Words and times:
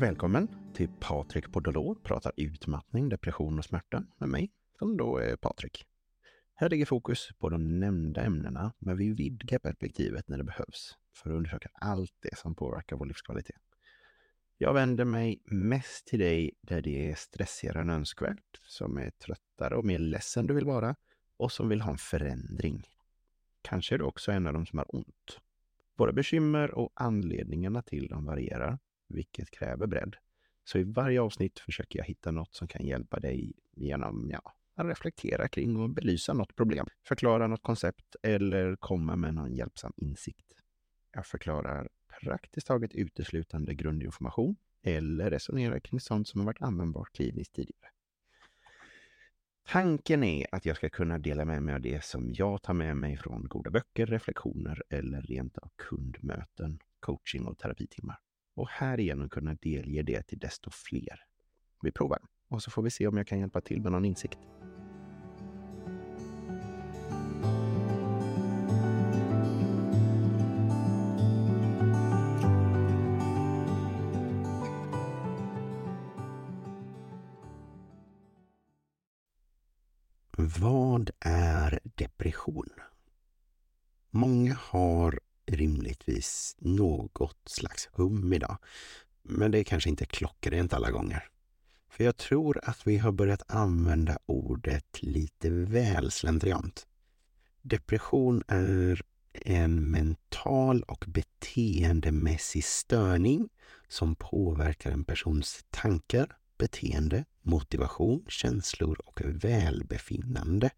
Välkommen 0.00 0.48
till 0.74 0.88
Patrik 1.00 1.52
Podolor 1.52 1.94
pratar 1.94 2.32
utmattning, 2.36 3.08
depression 3.08 3.58
och 3.58 3.64
smärta 3.64 4.04
med 4.18 4.28
mig, 4.28 4.50
som 4.78 4.96
då 4.96 5.18
är 5.18 5.36
Patrik. 5.36 5.84
Här 6.54 6.68
ligger 6.68 6.86
fokus 6.86 7.28
på 7.38 7.48
de 7.48 7.80
nämnda 7.80 8.22
ämnena, 8.22 8.72
men 8.78 8.96
vi 8.96 9.12
vidgar 9.12 9.58
perspektivet 9.58 10.28
när 10.28 10.38
det 10.38 10.44
behövs 10.44 10.96
för 11.14 11.30
att 11.30 11.36
undersöka 11.36 11.68
allt 11.74 12.12
det 12.20 12.38
som 12.38 12.54
påverkar 12.54 12.96
vår 12.96 13.06
livskvalitet. 13.06 13.60
Jag 14.58 14.74
vänder 14.74 15.04
mig 15.04 15.42
mest 15.44 16.06
till 16.06 16.18
dig 16.18 16.50
där 16.60 16.82
det 16.82 17.10
är 17.10 17.14
stressigare 17.14 17.80
än 17.80 17.90
önskvärt, 17.90 18.60
som 18.66 18.98
är 18.98 19.10
tröttare 19.10 19.76
och 19.76 19.84
mer 19.84 19.98
ledsen 19.98 20.46
du 20.46 20.54
vill 20.54 20.66
vara 20.66 20.96
och 21.36 21.52
som 21.52 21.68
vill 21.68 21.80
ha 21.80 21.90
en 21.90 21.98
förändring. 21.98 22.86
Kanske 23.62 23.94
är 23.94 23.98
du 23.98 24.04
också 24.04 24.32
en 24.32 24.46
av 24.46 24.52
dem 24.52 24.66
som 24.66 24.78
har 24.78 24.96
ont. 24.96 25.40
Våra 25.96 26.12
bekymmer 26.12 26.74
och 26.74 26.92
anledningarna 26.94 27.82
till 27.82 28.08
dem 28.08 28.24
varierar, 28.24 28.78
vilket 29.10 29.50
kräver 29.50 29.86
bredd. 29.86 30.16
Så 30.64 30.78
i 30.78 30.84
varje 30.84 31.20
avsnitt 31.20 31.58
försöker 31.58 31.98
jag 31.98 32.06
hitta 32.06 32.30
något 32.30 32.54
som 32.54 32.68
kan 32.68 32.86
hjälpa 32.86 33.20
dig 33.20 33.52
genom 33.72 34.30
ja, 34.30 34.54
att 34.74 34.86
reflektera 34.86 35.48
kring 35.48 35.76
och 35.76 35.90
belysa 35.90 36.32
något 36.32 36.56
problem, 36.56 36.86
förklara 37.02 37.46
något 37.46 37.62
koncept 37.62 38.16
eller 38.22 38.76
komma 38.76 39.16
med 39.16 39.34
någon 39.34 39.54
hjälpsam 39.54 39.92
insikt. 39.96 40.52
Jag 41.12 41.26
förklarar 41.26 41.88
praktiskt 42.20 42.66
taget 42.66 42.94
uteslutande 42.94 43.74
grundinformation 43.74 44.56
eller 44.82 45.30
resonerar 45.30 45.80
kring 45.80 46.00
sånt 46.00 46.28
som 46.28 46.40
har 46.40 46.46
varit 46.46 46.62
användbart 46.62 47.12
kliniskt 47.12 47.54
tidigare. 47.54 47.90
Tanken 49.68 50.24
är 50.24 50.46
att 50.52 50.66
jag 50.66 50.76
ska 50.76 50.88
kunna 50.88 51.18
dela 51.18 51.44
med 51.44 51.62
mig 51.62 51.74
av 51.74 51.80
det 51.80 52.04
som 52.04 52.32
jag 52.32 52.62
tar 52.62 52.74
med 52.74 52.96
mig 52.96 53.16
från 53.16 53.48
goda 53.48 53.70
böcker, 53.70 54.06
reflektioner 54.06 54.82
eller 54.88 55.22
rent 55.22 55.58
av 55.58 55.70
kundmöten, 55.76 56.78
coaching 57.00 57.46
och 57.46 57.58
terapitimmar. 57.58 58.18
Och 58.60 58.68
härigenom 58.68 59.28
kunna 59.28 59.54
delge 59.54 60.02
det 60.02 60.22
till 60.22 60.38
desto 60.38 60.70
fler. 60.70 61.24
Vi 61.82 61.92
provar 61.92 62.18
och 62.48 62.62
så 62.62 62.70
får 62.70 62.82
vi 62.82 62.90
se 62.90 63.06
om 63.06 63.16
jag 63.16 63.26
kan 63.26 63.38
hjälpa 63.38 63.60
till 63.60 63.82
med 63.82 63.92
någon 63.92 64.04
insikt. 64.04 64.38
Vad 80.60 81.10
är 81.20 81.80
depression? 81.84 82.68
Många 84.10 84.54
har 84.54 85.20
rimligtvis 85.50 86.56
något 86.58 87.38
slags 87.46 87.88
hum 87.92 88.32
idag. 88.32 88.58
Men 89.22 89.50
det 89.50 89.58
är 89.58 89.64
kanske 89.64 89.90
inte 89.90 90.06
klockrent 90.06 90.72
alla 90.72 90.90
gånger. 90.90 91.28
För 91.90 92.04
jag 92.04 92.16
tror 92.16 92.60
att 92.62 92.86
vi 92.86 92.98
har 92.98 93.12
börjat 93.12 93.42
använda 93.50 94.18
ordet 94.26 95.02
lite 95.02 95.50
väl 95.50 96.10
slentriant. 96.10 96.86
Depression 97.62 98.42
är 98.48 99.02
en 99.32 99.90
mental 99.90 100.82
och 100.82 101.04
beteendemässig 101.08 102.64
störning 102.64 103.48
som 103.88 104.14
påverkar 104.14 104.90
en 104.90 105.04
persons 105.04 105.64
tankar, 105.70 106.36
beteende, 106.58 107.24
motivation, 107.42 108.24
känslor 108.28 109.00
och 109.04 109.20
välbefinnande. 109.24 110.70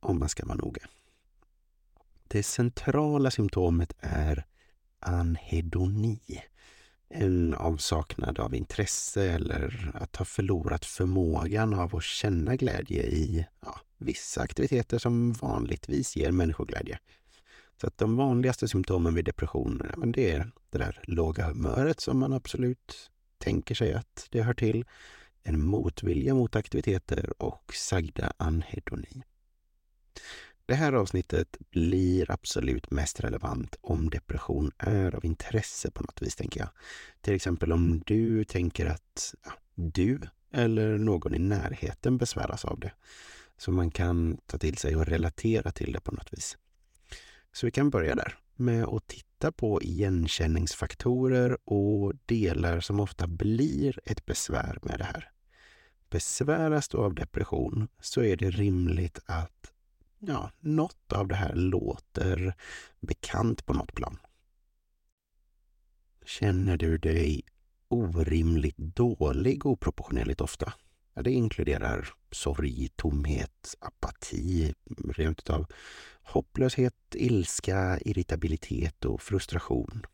Om 0.00 0.18
man 0.18 0.28
ska 0.28 0.46
vara 0.46 0.56
noga. 0.56 0.82
Det 2.34 2.42
centrala 2.42 3.30
symptomet 3.30 3.92
är 4.00 4.44
anhedoni. 5.00 6.20
En 7.08 7.54
avsaknad 7.54 8.38
av 8.38 8.54
intresse 8.54 9.32
eller 9.32 9.90
att 9.94 10.16
ha 10.16 10.24
förlorat 10.24 10.84
förmågan 10.84 11.74
av 11.74 11.96
att 11.96 12.02
känna 12.02 12.56
glädje 12.56 13.02
i 13.02 13.46
ja, 13.60 13.80
vissa 13.98 14.42
aktiviteter 14.42 14.98
som 14.98 15.32
vanligtvis 15.32 16.16
ger 16.16 16.30
människoglädje. 16.30 16.98
Så 17.80 17.86
att 17.86 17.98
de 17.98 18.16
vanligaste 18.16 18.68
symptomen 18.68 19.14
vid 19.14 19.24
depression, 19.24 19.82
ja, 19.96 20.06
det 20.06 20.32
är 20.32 20.50
det 20.70 20.78
där 20.78 21.00
låga 21.02 21.46
humöret 21.46 22.00
som 22.00 22.18
man 22.18 22.32
absolut 22.32 23.10
tänker 23.38 23.74
sig 23.74 23.94
att 23.94 24.28
det 24.30 24.42
hör 24.42 24.54
till, 24.54 24.84
en 25.42 25.66
motvilja 25.66 26.34
mot 26.34 26.56
aktiviteter 26.56 27.42
och 27.42 27.74
sagda 27.74 28.32
anhedoni. 28.36 29.22
Det 30.66 30.74
här 30.74 30.92
avsnittet 30.92 31.56
blir 31.70 32.30
absolut 32.30 32.90
mest 32.90 33.20
relevant 33.20 33.76
om 33.80 34.10
depression 34.10 34.72
är 34.78 35.14
av 35.14 35.24
intresse 35.24 35.90
på 35.90 36.02
något 36.02 36.22
vis, 36.22 36.36
tänker 36.36 36.60
jag. 36.60 36.68
Till 37.20 37.34
exempel 37.34 37.72
om 37.72 38.02
du 38.06 38.44
tänker 38.44 38.86
att 38.86 39.34
ja, 39.44 39.52
du 39.74 40.20
eller 40.52 40.98
någon 40.98 41.34
i 41.34 41.38
närheten 41.38 42.18
besväras 42.18 42.64
av 42.64 42.80
det. 42.80 42.92
Så 43.56 43.72
man 43.72 43.90
kan 43.90 44.38
ta 44.46 44.58
till 44.58 44.76
sig 44.76 44.96
och 44.96 45.06
relatera 45.06 45.70
till 45.70 45.92
det 45.92 46.00
på 46.00 46.12
något 46.12 46.32
vis. 46.32 46.58
Så 47.52 47.66
vi 47.66 47.70
kan 47.70 47.90
börja 47.90 48.14
där 48.14 48.38
med 48.56 48.84
att 48.84 49.06
titta 49.06 49.52
på 49.52 49.82
igenkänningsfaktorer 49.82 51.58
och 51.64 52.12
delar 52.26 52.80
som 52.80 53.00
ofta 53.00 53.26
blir 53.26 54.00
ett 54.04 54.26
besvär 54.26 54.78
med 54.82 54.98
det 54.98 55.04
här. 55.04 55.30
Besväras 56.10 56.88
du 56.88 56.98
av 56.98 57.14
depression 57.14 57.88
så 58.00 58.22
är 58.22 58.36
det 58.36 58.50
rimligt 58.50 59.18
att 59.26 59.73
ja, 60.28 60.50
något 60.60 61.12
av 61.12 61.28
det 61.28 61.34
här 61.34 61.54
låter 61.54 62.54
bekant 63.00 63.66
på 63.66 63.72
något 63.72 63.94
plan. 63.94 64.18
Känner 66.24 66.76
du 66.76 66.98
dig 66.98 67.42
orimligt 67.88 68.76
dålig 68.76 69.66
oproportionerligt 69.66 70.40
ofta? 70.40 70.72
Ja, 71.14 71.22
det 71.22 71.30
inkluderar 71.30 72.08
sorg, 72.30 72.88
tomhet, 72.96 73.74
apati, 73.78 74.74
rent 75.14 75.38
utav 75.38 75.66
hopplöshet, 76.22 76.94
ilska, 77.14 77.98
irritabilitet 78.00 79.04
och 79.04 79.22
frustration, 79.22 80.06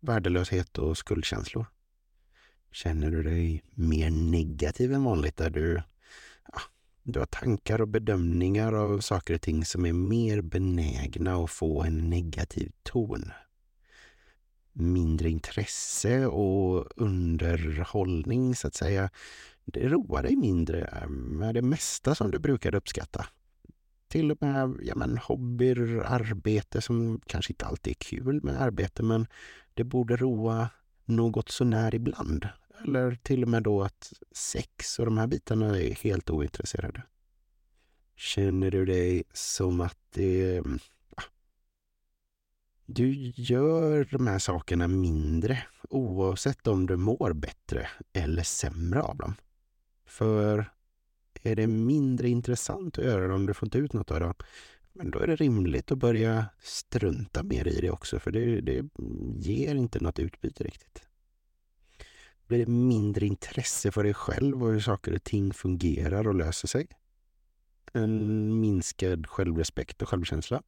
värdelöshet 0.00 0.78
och 0.78 0.98
skuldkänslor. 0.98 1.66
Känner 2.72 3.10
du 3.10 3.22
dig 3.22 3.62
mer 3.74 4.10
negativ 4.10 4.92
än 4.92 5.04
vanligt 5.04 5.36
där 5.36 5.50
du 5.50 5.82
du 7.02 7.18
har 7.18 7.26
tankar 7.26 7.80
och 7.80 7.88
bedömningar 7.88 8.72
av 8.72 9.00
saker 9.00 9.34
och 9.34 9.40
ting 9.40 9.64
som 9.64 9.86
är 9.86 9.92
mer 9.92 10.40
benägna 10.40 11.34
att 11.34 11.50
få 11.50 11.82
en 11.82 12.10
negativ 12.10 12.72
ton. 12.82 13.32
Mindre 14.72 15.30
intresse 15.30 16.26
och 16.26 16.86
underhållning, 16.96 18.54
så 18.54 18.66
att 18.66 18.74
säga. 18.74 19.10
Det 19.64 19.88
roar 19.88 20.22
dig 20.22 20.36
mindre 20.36 21.06
med 21.08 21.54
det 21.54 21.62
mesta 21.62 22.14
som 22.14 22.30
du 22.30 22.38
brukade 22.38 22.76
uppskatta. 22.76 23.26
Till 24.08 24.30
och 24.30 24.38
med 24.40 24.76
ja, 24.82 24.94
men, 24.96 25.18
hobbyer, 25.18 26.02
arbete 26.06 26.80
som 26.80 27.20
kanske 27.26 27.52
inte 27.52 27.66
alltid 27.66 27.90
är 27.90 28.04
kul 28.04 28.42
med 28.42 28.62
arbete, 28.62 29.02
men 29.02 29.26
det 29.74 29.84
borde 29.84 30.16
roa 30.16 30.68
något 31.04 31.48
sånär 31.48 31.94
ibland. 31.94 32.48
Eller 32.84 33.14
till 33.22 33.42
och 33.42 33.48
med 33.48 33.62
då 33.62 33.82
att 33.82 34.12
sex 34.32 34.98
och 34.98 35.04
de 35.04 35.18
här 35.18 35.26
bitarna 35.26 35.80
är 35.80 35.94
helt 35.94 36.30
ointresserade. 36.30 37.02
Känner 38.16 38.70
du 38.70 38.84
dig 38.84 39.24
som 39.32 39.80
att 39.80 39.98
det... 40.10 40.56
Mm, 40.56 40.78
ah, 41.16 41.22
du 42.86 43.32
gör 43.34 44.08
de 44.10 44.26
här 44.26 44.38
sakerna 44.38 44.88
mindre 44.88 45.62
oavsett 45.90 46.66
om 46.66 46.86
du 46.86 46.96
mår 46.96 47.32
bättre 47.32 47.88
eller 48.12 48.42
sämre 48.42 49.02
av 49.02 49.16
dem. 49.16 49.34
För 50.06 50.70
är 51.42 51.56
det 51.56 51.66
mindre 51.66 52.28
intressant 52.28 52.98
att 52.98 53.04
göra 53.04 53.28
det 53.28 53.34
om 53.34 53.46
du 53.46 53.54
får 53.54 53.66
inte 53.66 53.78
ut 53.78 53.92
något 53.92 54.10
av 54.10 54.20
dem, 54.20 54.34
men 54.92 55.10
då 55.10 55.18
är 55.18 55.26
det 55.26 55.36
rimligt 55.36 55.92
att 55.92 55.98
börja 55.98 56.46
strunta 56.62 57.42
mer 57.42 57.68
i 57.68 57.80
det 57.80 57.90
också, 57.90 58.18
för 58.18 58.30
det, 58.30 58.60
det 58.60 58.84
ger 59.36 59.74
inte 59.74 60.00
något 60.00 60.18
utbyte 60.18 60.64
riktigt 60.64 61.09
blir 62.50 62.58
det 62.58 62.72
mindre 62.72 63.26
intresse 63.26 63.92
för 63.92 64.04
dig 64.04 64.14
själv 64.14 64.62
och 64.62 64.72
hur 64.72 64.80
saker 64.80 65.14
och 65.14 65.24
ting 65.24 65.54
fungerar 65.54 66.28
och 66.28 66.34
löser 66.34 66.68
sig. 66.68 66.86
En 67.92 68.60
minskad 68.60 69.26
självrespekt 69.26 70.02
och 70.02 70.08
självkänsla. 70.08 70.62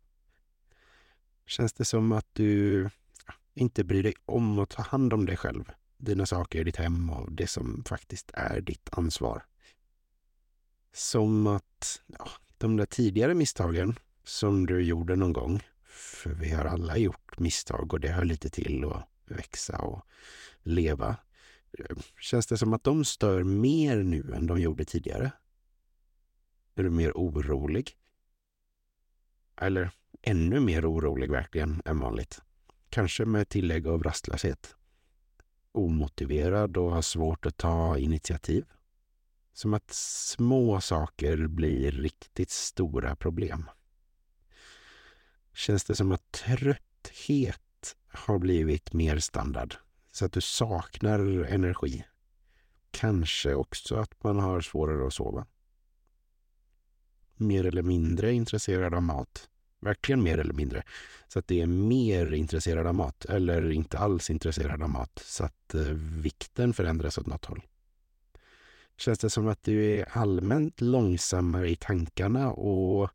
Känns 1.47 1.73
det 1.73 1.85
som 1.85 2.13
att 2.13 2.27
du 2.33 2.89
inte 3.55 3.85
bryr 3.85 4.03
dig 4.03 4.15
om 4.27 4.59
att 4.59 4.71
ta 4.71 4.83
hand 4.83 5.13
om 5.13 5.27
dig 5.27 5.37
själv, 5.37 5.65
dina 5.97 6.27
saker 6.27 6.61
i 6.61 6.65
ditt 6.65 6.77
hem 6.77 7.11
och 7.11 7.33
det 7.33 7.47
som 7.47 7.85
faktiskt 7.87 8.31
är 8.35 8.61
ditt 8.61 8.89
ansvar. 8.93 9.45
Som 10.93 11.47
att 11.47 12.01
ja, 12.07 12.29
de 12.59 12.77
där 12.77 12.87
tidigare 12.87 13.35
misstagen 13.35 13.99
som 14.25 14.67
du 14.67 14.83
gjorde 14.83 15.17
någon 15.17 15.33
gång, 15.33 15.63
för 15.85 16.31
vi 16.31 16.51
har 16.51 16.65
alla 16.65 16.97
gjort 16.97 17.39
misstag 17.39 17.93
och 17.93 18.01
det 18.01 18.09
hör 18.09 18.25
lite 18.25 18.51
till 18.51 18.85
att 18.85 19.09
växa 19.25 19.79
och 19.79 20.07
leva. 20.63 21.17
Känns 22.21 22.47
det 22.47 22.59
som 22.59 22.73
att 22.73 22.85
de 22.85 23.05
stör 23.05 23.45
mer 23.45 24.03
nu 24.03 24.33
än 24.35 24.47
de 24.47 24.61
gjorde 24.61 24.85
tidigare? 24.85 25.33
Är 26.75 26.83
du 26.83 26.91
mer 26.91 27.13
orolig? 27.15 27.97
Eller 29.57 29.91
ännu 30.23 30.61
mer 30.61 30.93
orolig 30.93 31.31
verkligen 31.31 31.83
än 31.85 31.99
vanligt? 31.99 32.41
Kanske 32.91 33.25
med 33.25 33.49
tillägg 33.49 33.87
av 33.87 34.03
rastlöshet? 34.03 34.77
omotiverad 35.73 36.77
och 36.77 36.91
har 36.91 37.03
svårt 37.03 37.47
att 37.47 37.57
ta 37.57 37.99
initiativ. 37.99 38.65
Som 39.53 39.75
att 39.75 39.91
små 39.93 40.81
saker 40.81 41.47
blir 41.47 41.93
riktigt 41.93 42.51
stora 42.51 43.17
problem. 43.17 43.71
Känns 45.55 45.85
det 45.85 45.97
som 45.97 46.13
att 46.13 46.33
trötthet 46.33 47.97
har 48.07 48.39
blivit 48.39 48.93
mer 48.93 49.19
standard? 49.19 49.75
Så 50.13 50.25
att 50.25 50.33
du 50.33 50.41
saknar 50.41 51.45
energi? 51.45 52.05
Kanske 52.91 53.55
också 53.55 53.97
att 53.97 54.25
man 54.25 54.39
har 54.39 54.61
svårare 54.61 55.07
att 55.07 55.15
sova? 55.15 55.47
Mer 57.37 57.67
eller 57.67 57.83
mindre 57.83 58.33
intresserad 58.33 58.95
av 58.95 59.03
mat? 59.03 59.49
Verkligen 59.81 60.23
mer 60.23 60.39
eller 60.39 60.55
mindre. 60.55 60.83
Så 61.29 61.39
att 61.39 61.47
det 61.47 61.61
är 61.61 61.67
mer 61.67 62.33
intresserad 62.33 62.87
av 62.87 62.95
mat 62.95 63.25
eller 63.25 63.71
inte 63.71 63.99
alls 63.99 64.31
intresserad 64.31 64.83
av 64.83 64.91
mat. 64.91 65.23
Så 65.25 65.45
att 65.45 65.75
eh, 65.75 65.81
vikten 66.23 66.73
förändras 66.75 67.19
åt 67.19 67.27
något 67.27 67.45
håll. 67.45 67.63
Känns 68.97 69.19
det 69.19 69.31
som 69.31 69.49
att 69.49 69.63
du 69.63 69.85
är 69.85 70.09
allmänt 70.19 70.81
långsammare 70.81 71.71
i 71.71 71.77
tankarna 71.77 72.53
och 72.53 73.11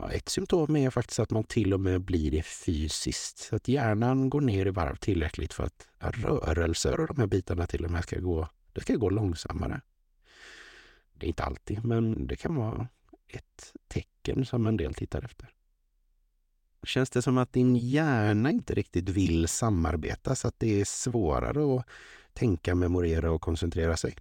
ja, 0.00 0.12
ett 0.12 0.28
symptom 0.28 0.76
är 0.76 0.90
faktiskt 0.90 1.20
att 1.20 1.30
man 1.30 1.44
till 1.44 1.74
och 1.74 1.80
med 1.80 2.00
blir 2.00 2.30
det 2.30 2.42
fysiskt. 2.42 3.38
Så 3.38 3.56
att 3.56 3.68
hjärnan 3.68 4.30
går 4.30 4.40
ner 4.40 4.66
i 4.66 4.70
varv 4.70 4.96
tillräckligt 4.96 5.52
för 5.52 5.64
att 5.64 5.88
rörelser 5.98 7.00
och 7.00 7.06
de 7.06 7.18
här 7.18 7.26
bitarna 7.26 7.66
till 7.66 7.84
och 7.84 7.90
med 7.90 8.02
ska 8.02 8.18
gå, 8.18 8.48
det 8.72 8.80
ska 8.80 8.94
gå 8.94 9.10
långsammare. 9.10 9.80
Det 11.12 11.26
är 11.26 11.28
inte 11.28 11.44
alltid, 11.44 11.84
men 11.84 12.26
det 12.26 12.36
kan 12.36 12.54
vara 12.54 12.88
ett 13.28 13.72
tecken 13.88 14.44
som 14.44 14.66
en 14.66 14.76
del 14.76 14.94
tittar 14.94 15.24
efter. 15.24 15.48
Känns 16.82 17.10
det 17.10 17.22
som 17.22 17.38
att 17.38 17.52
din 17.52 17.76
hjärna 17.76 18.50
inte 18.50 18.74
riktigt 18.74 19.08
vill 19.08 19.48
samarbeta 19.48 20.34
så 20.34 20.48
att 20.48 20.58
det 20.58 20.80
är 20.80 20.84
svårare 20.84 21.76
att 21.76 21.86
tänka, 22.32 22.74
memorera 22.74 23.30
och 23.30 23.40
koncentrera 23.40 23.96
sig? 23.96 24.16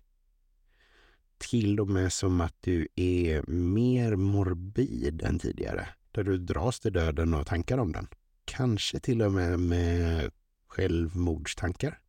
Till 1.39 1.79
och 1.79 1.87
med 1.87 2.13
som 2.13 2.41
att 2.41 2.55
du 2.59 2.87
är 2.95 3.43
mer 3.51 4.15
morbid 4.15 5.21
än 5.23 5.39
tidigare, 5.39 5.87
där 6.11 6.23
du 6.23 6.37
dras 6.37 6.79
till 6.79 6.93
döden 6.93 7.33
och 7.33 7.47
tankar 7.47 7.77
om 7.77 7.91
den. 7.91 8.07
Kanske 8.45 8.99
till 8.99 9.21
och 9.21 9.31
med 9.31 9.59
med 9.59 10.31
självmordstankar. 10.67 11.99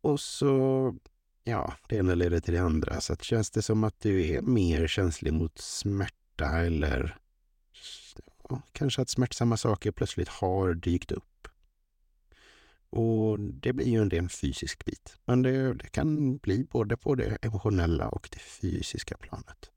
Och 0.00 0.20
så, 0.20 0.94
ja, 1.44 1.74
det 1.88 1.96
ena 1.96 2.14
leder 2.14 2.40
till 2.40 2.54
det 2.54 2.60
andra. 2.60 3.00
Så 3.00 3.12
att 3.12 3.22
känns 3.22 3.50
det 3.50 3.62
som 3.62 3.84
att 3.84 4.00
du 4.00 4.26
är 4.28 4.42
mer 4.42 4.86
känslig 4.86 5.32
mot 5.32 5.58
smärta 5.58 6.46
eller 6.46 7.18
ja, 8.48 8.62
kanske 8.72 9.02
att 9.02 9.08
smärtsamma 9.08 9.56
saker 9.56 9.90
plötsligt 9.90 10.28
har 10.28 10.74
dykt 10.74 11.12
upp. 11.12 11.33
Och 12.94 13.40
det 13.40 13.72
blir 13.72 13.86
ju 13.86 14.02
en 14.02 14.10
ren 14.10 14.28
fysisk 14.28 14.84
bit. 14.84 15.16
Men 15.24 15.42
det, 15.42 15.74
det 15.74 15.88
kan 15.88 16.36
bli 16.36 16.64
både 16.64 16.96
på 16.96 17.14
det 17.14 17.38
emotionella 17.42 18.08
och 18.08 18.28
det 18.32 18.38
fysiska 18.38 19.16
planet. 19.16 19.70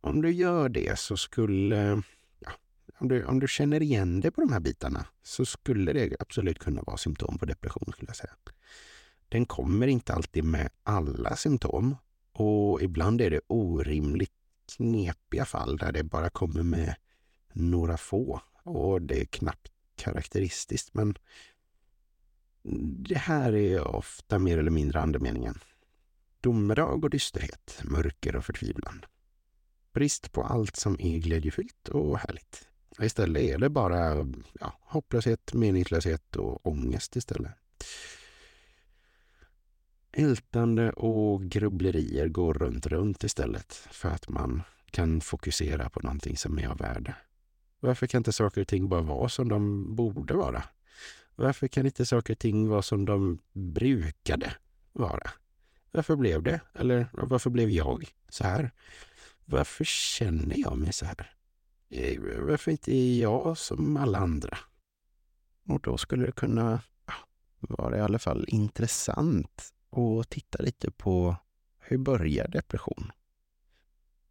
Om 0.00 0.22
du 0.22 0.30
gör 0.32 0.68
det 0.68 0.98
så 0.98 1.16
skulle 1.16 2.02
ja, 2.38 2.52
om, 2.98 3.08
du, 3.08 3.24
om 3.24 3.40
du 3.40 3.48
känner 3.48 3.82
igen 3.82 4.20
dig 4.20 4.30
på 4.30 4.40
de 4.40 4.52
här 4.52 4.60
bitarna 4.60 5.06
så 5.22 5.44
skulle 5.44 5.92
det 5.92 6.16
absolut 6.20 6.58
kunna 6.58 6.82
vara 6.82 6.96
symptom 6.96 7.38
på 7.38 7.46
depression 7.46 7.92
skulle 7.92 8.08
jag 8.08 8.16
säga. 8.16 8.34
Den 9.28 9.46
kommer 9.46 9.86
inte 9.86 10.12
alltid 10.12 10.44
med 10.44 10.70
alla 10.82 11.36
symptom 11.36 11.96
och 12.32 12.82
ibland 12.82 13.20
är 13.20 13.30
det 13.30 13.40
orimligt 13.46 14.32
knepiga 14.76 15.44
fall 15.44 15.76
där 15.76 15.92
det 15.92 16.04
bara 16.04 16.30
kommer 16.30 16.62
med 16.62 16.94
några 17.52 17.96
få 17.96 18.40
och 18.62 19.02
det 19.02 19.20
är 19.20 19.24
knappt 19.24 19.72
karaktäristiskt. 19.96 20.94
Men 20.94 21.14
det 22.62 23.18
här 23.18 23.54
är 23.54 23.88
ofta 23.88 24.38
mer 24.38 24.58
eller 24.58 24.70
mindre 24.70 25.00
andemeningen. 25.00 25.58
Domedag 26.40 27.04
och 27.04 27.10
dysterhet, 27.10 27.80
mörker 27.84 28.36
och 28.36 28.44
förtvivlan. 28.44 29.04
Brist 29.92 30.32
på 30.32 30.42
allt 30.42 30.76
som 30.76 31.00
är 31.00 31.18
glädjefyllt 31.18 31.88
och 31.88 32.18
härligt. 32.18 32.68
Istället 33.00 33.42
är 33.42 33.58
det 33.58 33.68
bara 33.68 34.26
ja, 34.60 34.78
hopplöshet, 34.80 35.54
meningslöshet 35.54 36.36
och 36.36 36.66
ångest 36.66 37.16
istället. 37.16 37.52
Ältande 40.12 40.92
och 40.92 41.42
grubblerier 41.42 42.28
går 42.28 42.54
runt, 42.54 42.86
runt 42.86 43.24
istället 43.24 43.74
för 43.74 44.08
att 44.08 44.28
man 44.28 44.62
kan 44.90 45.20
fokusera 45.20 45.90
på 45.90 46.00
någonting 46.00 46.36
som 46.36 46.58
är 46.58 46.68
av 46.68 46.78
värde. 46.78 47.14
Varför 47.80 48.06
kan 48.06 48.18
inte 48.18 48.32
saker 48.32 48.60
och 48.60 48.68
ting 48.68 48.88
bara 48.88 49.02
vara 49.02 49.28
som 49.28 49.48
de 49.48 49.94
borde 49.96 50.34
vara? 50.34 50.62
Varför 51.40 51.68
kan 51.68 51.86
inte 51.86 52.06
saker 52.06 52.34
och 52.34 52.38
ting 52.38 52.68
vara 52.68 52.82
som 52.82 53.04
de 53.04 53.38
brukade 53.52 54.54
vara? 54.92 55.30
Varför 55.90 56.16
blev 56.16 56.42
det? 56.42 56.60
Eller 56.74 57.08
varför 57.12 57.50
blev 57.50 57.70
jag 57.70 58.14
så 58.28 58.44
här? 58.44 58.70
Varför 59.44 59.84
känner 59.84 60.58
jag 60.58 60.78
mig 60.78 60.92
så 60.92 61.04
här? 61.04 61.34
Eh, 61.88 62.20
varför 62.20 62.70
inte 62.70 62.94
är 62.94 63.20
jag 63.20 63.58
som 63.58 63.96
alla 63.96 64.18
andra? 64.18 64.58
Och 65.68 65.80
då 65.80 65.96
skulle 65.96 66.26
det 66.26 66.32
kunna 66.32 66.82
vara 67.58 67.98
i 67.98 68.00
alla 68.00 68.18
fall 68.18 68.44
intressant 68.48 69.72
att 69.90 70.30
titta 70.30 70.62
lite 70.62 70.90
på 70.90 71.36
hur 71.78 71.98
börjar 71.98 72.48
depression? 72.48 73.12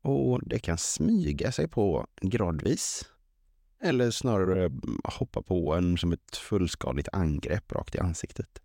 Och 0.01 0.47
det 0.47 0.59
kan 0.59 0.77
smyga 0.77 1.51
sig 1.51 1.67
på 1.67 2.07
gradvis 2.21 3.09
eller 3.81 4.11
snarare 4.11 4.65
mm, 4.65 4.99
hoppa 5.03 5.41
på 5.41 5.73
en 5.73 5.97
som 5.97 6.13
ett 6.13 6.35
fullskaligt 6.35 7.07
angrepp 7.11 7.71
rakt 7.71 7.95
i 7.95 7.99
ansiktet. 7.99 8.61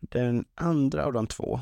Den 0.00 0.44
andra 0.54 1.06
av 1.06 1.12
de 1.12 1.26
två, 1.26 1.60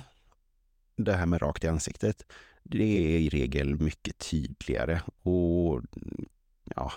det 0.96 1.12
här 1.12 1.26
med 1.26 1.42
rakt 1.42 1.64
i 1.64 1.68
ansiktet, 1.68 2.32
det 2.62 3.14
är 3.14 3.18
i 3.18 3.28
regel 3.28 3.80
mycket 3.80 4.18
tydligare 4.18 5.00
och 5.22 5.82
ja, 6.64 6.92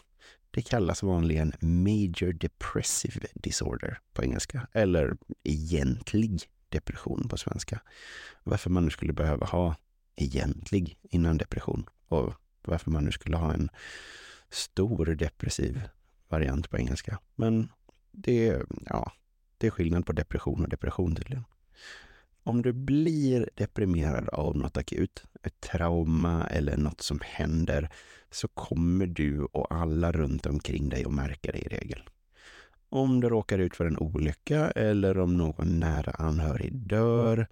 det 0.52 0.62
kallas 0.62 1.04
vanligen 1.04 1.54
Major 1.60 2.34
Depressive 2.34 3.28
Disorder 3.34 4.00
på 4.14 4.24
engelska, 4.24 4.68
eller 4.72 5.18
egentlig 5.44 6.50
depression 6.70 7.28
på 7.30 7.38
svenska. 7.38 7.82
Varför 8.44 8.70
man 8.70 8.86
nu 8.86 8.92
skulle 8.92 9.14
behöva 9.14 9.46
ha 9.46 9.76
egentlig 10.16 10.98
innan 11.04 11.38
depression 11.38 11.90
och 12.08 12.34
varför 12.62 12.92
man 12.92 13.06
nu 13.06 13.12
skulle 13.12 13.38
ha 13.38 13.54
en 13.54 13.70
stor 14.50 15.06
depressiv 15.06 15.82
variant 16.28 16.70
på 16.70 16.78
engelska. 16.78 17.20
Men 17.36 17.70
det, 18.12 18.62
ja, 18.86 19.12
det 19.58 19.68
är 19.68 19.72
skillnad 19.72 20.06
på 20.06 20.14
depression 20.14 20.64
och 20.64 20.70
depression 20.70 21.16
tydligen. 21.16 21.44
Om 22.44 22.62
du 22.62 22.74
blir 22.74 23.50
deprimerad 23.56 24.30
av 24.30 24.58
något 24.58 24.78
akut, 24.78 25.24
ett 25.44 25.60
trauma 25.60 26.48
eller 26.48 26.78
något 26.78 27.02
som 27.02 27.20
händer, 27.24 27.90
så 28.32 28.48
kommer 28.48 29.08
du 29.08 29.44
och 29.44 29.74
alla 29.74 30.12
runt 30.12 30.46
omkring 30.46 30.90
dig 30.90 31.06
att 31.06 31.14
märka 31.14 31.52
det 31.52 31.60
i 31.60 31.68
regel. 31.68 32.04
Om 32.90 33.22
du 33.22 33.30
råkar 33.30 33.60
ut 33.60 33.76
för 33.76 33.86
en 33.86 33.98
olycka 33.98 34.72
eller 34.72 35.20
om 35.20 35.38
någon 35.38 35.80
nära 35.80 36.12
anhörig 36.12 36.76
dör, 36.76 37.48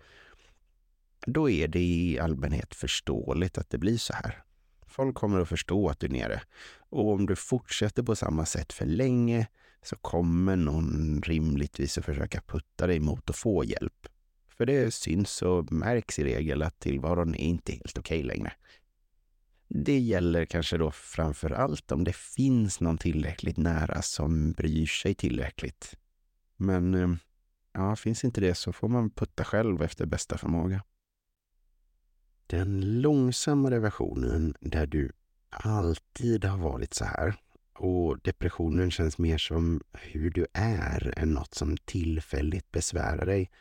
då 1.25 1.49
är 1.49 1.67
det 1.67 1.79
i 1.79 2.19
allmänhet 2.19 2.75
förståeligt 2.75 3.57
att 3.57 3.69
det 3.69 3.77
blir 3.77 3.97
så 3.97 4.13
här. 4.13 4.43
Folk 4.87 5.15
kommer 5.15 5.39
att 5.39 5.49
förstå 5.49 5.89
att 5.89 5.99
du 5.99 6.07
är 6.07 6.11
nere. 6.11 6.41
Och 6.89 7.11
om 7.11 7.25
du 7.25 7.35
fortsätter 7.35 8.03
på 8.03 8.15
samma 8.15 8.45
sätt 8.45 8.73
för 8.73 8.85
länge 8.85 9.47
så 9.81 9.95
kommer 9.95 10.55
någon 10.55 11.21
rimligtvis 11.21 11.97
att 11.97 12.05
försöka 12.05 12.41
putta 12.41 12.87
dig 12.87 12.99
mot 12.99 13.29
att 13.29 13.35
få 13.35 13.63
hjälp. 13.63 14.07
För 14.57 14.65
det 14.65 14.93
syns 14.93 15.41
och 15.41 15.71
märks 15.71 16.19
i 16.19 16.23
regel 16.23 16.61
att 16.61 16.79
tillvaron 16.79 17.35
är 17.35 17.47
inte 17.47 17.71
helt 17.71 17.97
okej 17.97 18.19
okay 18.19 18.27
längre. 18.27 18.53
Det 19.69 19.99
gäller 19.99 20.45
kanske 20.45 20.77
då 20.77 20.91
framför 20.91 21.49
allt 21.49 21.91
om 21.91 22.03
det 22.03 22.15
finns 22.15 22.81
någon 22.81 22.97
tillräckligt 22.97 23.57
nära 23.57 24.01
som 24.01 24.51
bryr 24.51 24.85
sig 24.85 25.15
tillräckligt. 25.15 25.95
Men 26.55 26.93
eh, 26.93 27.09
ja, 27.73 27.95
finns 27.95 28.23
inte 28.23 28.41
det 28.41 28.55
så 28.55 28.73
får 28.73 28.87
man 28.87 29.09
putta 29.09 29.43
själv 29.43 29.81
efter 29.81 30.05
bästa 30.05 30.37
förmåga. 30.37 30.83
Den 32.47 33.01
långsammare 33.01 33.79
versionen 33.79 34.55
där 34.59 34.85
du 34.85 35.11
alltid 35.49 36.45
har 36.45 36.57
varit 36.57 36.93
så 36.93 37.05
här 37.05 37.35
och 37.77 38.19
depressionen 38.19 38.91
känns 38.91 39.17
mer 39.17 39.37
som 39.37 39.81
hur 39.93 40.29
du 40.29 40.47
är 40.53 41.13
än 41.17 41.33
något 41.33 41.53
som 41.53 41.77
tillfälligt 41.77 42.71
besvärar 42.71 43.25
dig. 43.25 43.51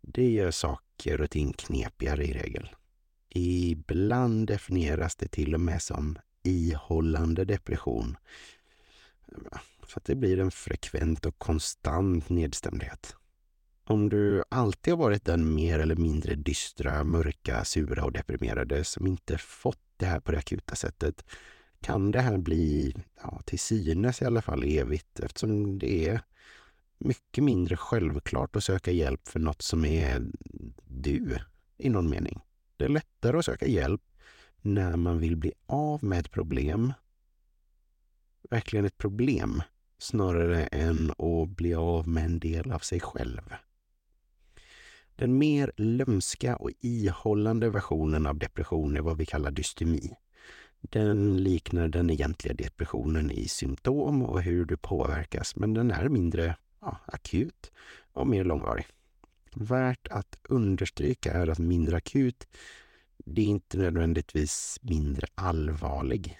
Det 0.00 0.30
gör 0.30 0.50
saker 0.50 1.20
och 1.20 1.30
ting 1.30 1.52
knepigare 1.52 2.24
i 2.24 2.32
regel. 2.32 2.68
Ibland 3.28 4.46
definieras 4.46 5.16
det 5.16 5.28
till 5.28 5.54
och 5.54 5.60
med 5.60 5.82
som 5.82 6.18
ihållande 6.42 7.44
depression. 7.44 8.16
Så 9.86 9.98
att 9.98 10.04
det 10.04 10.14
blir 10.14 10.38
en 10.38 10.50
frekvent 10.50 11.26
och 11.26 11.38
konstant 11.38 12.28
nedstämdhet. 12.28 13.16
Om 13.86 14.08
du 14.08 14.44
alltid 14.48 14.92
har 14.92 14.98
varit 14.98 15.24
den 15.24 15.54
mer 15.54 15.78
eller 15.78 15.96
mindre 15.96 16.34
dystra, 16.34 17.04
mörka, 17.04 17.64
sura 17.64 18.04
och 18.04 18.12
deprimerade 18.12 18.84
som 18.84 19.06
inte 19.06 19.38
fått 19.38 19.80
det 19.96 20.06
här 20.06 20.20
på 20.20 20.32
det 20.32 20.38
akuta 20.38 20.74
sättet 20.74 21.24
kan 21.80 22.10
det 22.10 22.20
här 22.20 22.38
bli, 22.38 22.94
ja, 23.22 23.40
till 23.44 23.58
synes 23.58 24.22
i 24.22 24.24
alla 24.24 24.42
fall, 24.42 24.64
evigt 24.64 25.20
eftersom 25.20 25.78
det 25.78 26.08
är 26.08 26.20
mycket 26.98 27.44
mindre 27.44 27.76
självklart 27.76 28.56
att 28.56 28.64
söka 28.64 28.90
hjälp 28.90 29.28
för 29.28 29.40
något 29.40 29.62
som 29.62 29.84
är 29.84 30.26
du 30.84 31.38
i 31.78 31.88
någon 31.88 32.10
mening. 32.10 32.40
Det 32.76 32.84
är 32.84 32.88
lättare 32.88 33.38
att 33.38 33.44
söka 33.44 33.66
hjälp 33.66 34.02
när 34.60 34.96
man 34.96 35.18
vill 35.18 35.36
bli 35.36 35.52
av 35.66 36.04
med 36.04 36.18
ett 36.18 36.30
problem, 36.30 36.92
verkligen 38.50 38.84
ett 38.84 38.98
problem, 38.98 39.62
snarare 39.98 40.66
än 40.66 41.10
att 41.10 41.48
bli 41.48 41.74
av 41.74 42.08
med 42.08 42.24
en 42.24 42.38
del 42.38 42.72
av 42.72 42.78
sig 42.78 43.00
själv. 43.00 43.40
Den 45.16 45.38
mer 45.38 45.72
lömska 45.76 46.56
och 46.56 46.70
ihållande 46.80 47.70
versionen 47.70 48.26
av 48.26 48.38
depression 48.38 48.96
är 48.96 49.00
vad 49.00 49.18
vi 49.18 49.26
kallar 49.26 49.50
dystemi. 49.50 50.16
Den 50.80 51.36
liknar 51.36 51.88
den 51.88 52.10
egentliga 52.10 52.54
depressionen 52.54 53.30
i 53.30 53.48
symptom 53.48 54.22
och 54.22 54.42
hur 54.42 54.64
du 54.64 54.76
påverkas, 54.76 55.56
men 55.56 55.74
den 55.74 55.90
är 55.90 56.08
mindre 56.08 56.56
ja, 56.80 56.98
akut 57.06 57.72
och 58.12 58.26
mer 58.26 58.44
långvarig. 58.44 58.86
Värt 59.54 60.08
att 60.08 60.38
understryka 60.48 61.32
är 61.32 61.46
att 61.46 61.58
mindre 61.58 61.96
akut, 61.96 62.46
det 63.16 63.42
är 63.42 63.46
inte 63.46 63.78
nödvändigtvis 63.78 64.78
mindre 64.82 65.26
allvarlig. 65.34 66.38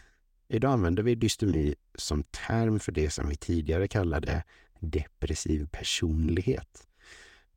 Idag 0.49 0.73
använder 0.73 1.03
vi 1.03 1.15
dystemi 1.15 1.75
som 1.95 2.23
term 2.23 2.81
för 2.81 2.93
det 2.93 3.11
som 3.11 3.29
vi 3.29 3.37
tidigare 3.37 3.89
kallade 3.89 4.45
depressiv 4.81 5.69
personlighet. 5.73 6.87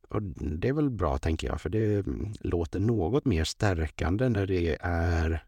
Och 0.08 0.22
det 0.22 0.68
är 0.68 0.74
väl 0.74 0.90
bra, 0.90 1.18
tänker 1.18 1.48
jag, 1.48 1.62
för 1.62 1.70
det 1.70 2.08
mm, 2.08 2.34
låter 2.40 2.80
något 2.80 3.26
mer 3.26 3.44
stärkande 3.44 4.30
när 4.30 4.48
det 4.48 4.78
är... 4.82 5.44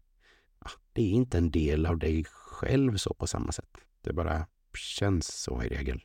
Det 0.92 1.02
är 1.02 1.10
inte 1.10 1.38
en 1.38 1.50
del 1.50 1.86
av 1.86 1.98
dig 1.98 2.24
själv 2.24 2.96
så 2.96 3.14
på 3.14 3.26
samma 3.26 3.52
sätt. 3.52 3.76
Det 4.00 4.12
bara 4.12 4.46
känns 4.74 5.26
så 5.28 5.62
i 5.62 5.68
regel. 5.68 6.04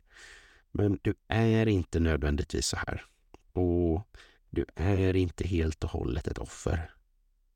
Men 0.72 0.98
du 1.02 1.14
är 1.28 1.68
inte 1.68 2.00
nödvändigtvis 2.00 2.66
så 2.66 2.76
här. 2.76 3.04
Och 3.52 4.08
du 4.50 4.64
är 4.74 5.16
inte 5.16 5.48
helt 5.48 5.84
och 5.84 5.90
hållet 5.90 6.26
ett 6.26 6.38
offer. 6.38 6.90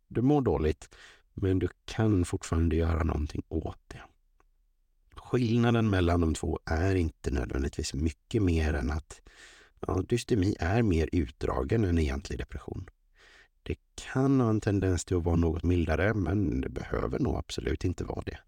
Du 0.09 0.23
mår 0.23 0.43
dåligt, 0.43 0.97
men 1.35 1.59
du 1.59 1.69
kan 1.85 2.25
fortfarande 2.25 2.77
göra 2.77 3.05
någonting 3.05 3.43
åt 3.49 3.81
det. 3.87 4.01
Skillnaden 5.17 5.91
mellan 5.91 6.21
de 6.21 6.35
två 6.35 6.61
är 6.65 6.95
inte 6.95 7.31
nödvändigtvis 7.31 7.95
mycket 7.95 8.43
mer 8.43 8.75
än 8.75 8.91
att 8.91 9.21
ja, 9.87 10.03
dystemi 10.09 10.57
är 10.61 10.83
mer 10.83 11.09
utdragen 11.13 11.85
än 11.85 11.99
egentlig 11.99 12.39
depression. 12.39 12.89
Det 13.63 13.77
kan 13.95 14.41
ha 14.41 14.51
en 14.51 14.61
tendens 14.61 15.05
till 15.05 15.17
att 15.17 15.25
vara 15.25 15.37
något 15.37 15.63
mildare, 15.63 16.15
men 16.15 16.61
det 16.61 16.69
behöver 16.69 17.19
nog 17.19 17.37
absolut 17.37 17.85
inte 17.85 18.05
vara 18.05 18.23
det. 18.27 18.39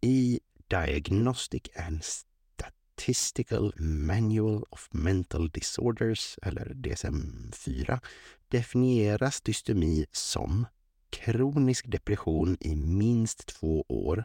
I 0.00 0.40
Diagnostic 0.68 1.62
and 1.76 2.04
Statistical 2.04 3.72
Manual 3.78 4.64
of 4.70 4.88
Mental 4.92 5.50
Disorders, 5.50 6.38
eller 6.42 6.64
DSM-4, 6.74 8.00
definieras 8.48 9.40
dystemi 9.40 10.06
som 10.12 10.66
kronisk 11.10 11.86
depression 11.90 12.56
i 12.60 12.76
minst 12.76 13.46
två 13.46 13.84
år 13.88 14.24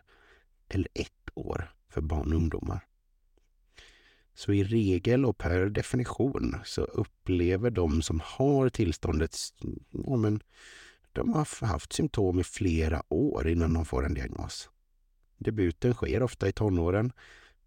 eller 0.69 0.87
ett 0.93 1.29
år 1.33 1.73
för 1.89 2.01
barn 2.01 2.33
och 2.33 2.37
ungdomar. 2.37 2.87
Så 4.37 4.53
i 4.53 4.63
regel 4.63 5.25
och 5.25 5.37
per 5.37 5.65
definition 5.69 6.55
så 6.65 6.81
upplever 6.81 7.69
de 7.69 8.01
som 8.01 8.21
har 8.23 8.69
tillståndet, 8.69 9.37
ja 9.91 10.15
men, 10.15 10.39
de 11.11 11.33
har 11.33 11.65
haft 11.65 11.93
symptom 11.93 12.39
i 12.39 12.43
flera 12.43 13.03
år 13.09 13.47
innan 13.47 13.73
de 13.73 13.85
får 13.85 14.05
en 14.05 14.13
diagnos. 14.13 14.69
Debuten 15.37 15.93
sker 15.93 16.23
ofta 16.23 16.47
i 16.47 16.51
tonåren 16.51 17.11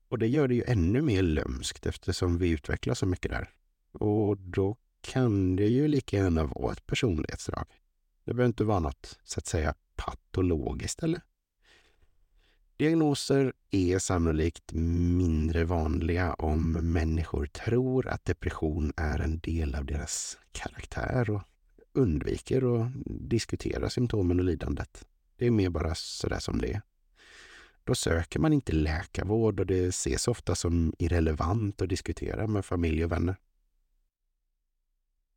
och 0.09 0.19
det 0.19 0.27
gör 0.27 0.49
det 0.49 0.55
ju 0.55 0.62
ännu 0.67 1.03
mer 1.03 1.23
lömskt 1.23 1.87
eftersom 1.87 2.39
vi 2.39 2.50
utvecklas 2.50 2.99
så 2.99 3.07
mycket 3.07 3.31
där. 3.31 3.50
Och 3.93 4.39
då 4.39 4.77
kan 5.00 5.57
det 5.57 5.69
ju 5.69 5.89
lika 5.89 6.17
gärna 6.17 6.45
vara 6.45 6.73
ett 6.73 6.87
personlighetsdrag. 6.87 7.67
Det 8.25 8.35
behöver 8.35 8.47
inte 8.47 8.65
vara 8.65 8.81
något, 8.81 9.19
så 9.25 9.39
att 9.39 9.47
säga, 9.47 9.75
patologiskt 9.97 11.03
eller? 11.03 11.21
Diagnoser 12.80 13.52
är 13.70 13.99
sannolikt 13.99 14.72
mindre 14.72 15.64
vanliga 15.64 16.34
om 16.34 16.72
människor 16.72 17.46
tror 17.46 18.08
att 18.08 18.25
depression 18.25 18.92
är 18.96 19.18
en 19.18 19.38
del 19.38 19.75
av 19.75 19.84
deras 19.84 20.38
karaktär 20.52 21.30
och 21.30 21.42
undviker 21.92 22.82
att 22.82 22.92
diskutera 23.04 23.90
symptomen 23.90 24.38
och 24.38 24.44
lidandet. 24.44 25.06
Det 25.37 25.46
är 25.46 25.50
mer 25.50 25.70
bara 25.70 25.94
sådär 25.94 26.38
som 26.38 26.58
det 26.58 26.72
är. 26.72 26.82
Då 27.84 27.94
söker 27.94 28.40
man 28.40 28.52
inte 28.52 28.72
läkarvård 28.72 29.60
och 29.60 29.66
det 29.66 29.87
ses 29.87 30.28
ofta 30.28 30.54
som 30.54 30.94
irrelevant 30.99 31.82
att 31.82 31.88
diskutera 31.88 32.46
med 32.46 32.64
familj 32.64 33.04
och 33.04 33.12
vänner. 33.12 33.37